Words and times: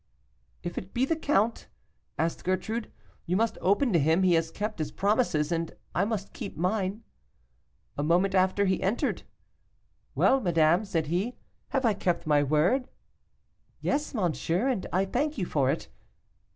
"'If 0.63 0.79
it 0.79 0.95
be 0.95 1.05
the 1.05 1.15
count?' 1.15 1.67
asked 2.17 2.43
Gertrude. 2.43 2.91
'You 3.27 3.37
must 3.37 3.59
open 3.61 3.93
to 3.93 3.99
him; 3.99 4.23
he 4.23 4.33
has 4.33 4.49
kept 4.49 4.79
his 4.79 4.91
promises, 4.91 5.51
and 5.51 5.73
I 5.93 6.05
must 6.05 6.33
keep 6.33 6.57
mine.' 6.57 7.03
A 7.99 8.01
moment 8.01 8.33
after 8.33 8.65
he 8.65 8.81
entered. 8.81 9.21
'Well, 10.15 10.41
madame,' 10.41 10.85
said 10.85 11.05
he, 11.05 11.35
'have 11.69 11.85
I 11.85 11.93
kept 11.93 12.25
my 12.25 12.41
word?' 12.41 12.87
'Yes, 13.79 14.15
monsieur, 14.15 14.69
and 14.69 14.87
I 14.91 15.05
thank 15.05 15.37
you 15.37 15.45
for 15.45 15.69
it. 15.69 15.87